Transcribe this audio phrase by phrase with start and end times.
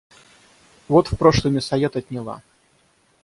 [0.87, 2.41] Вот в прошлый мясоед отняла.